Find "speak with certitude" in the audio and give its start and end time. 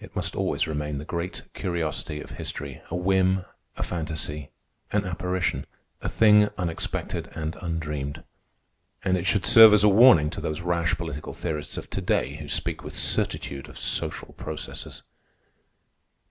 12.48-13.68